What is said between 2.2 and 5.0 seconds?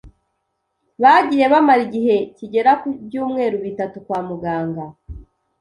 kigera ku byumweru bitatu kwa muganga.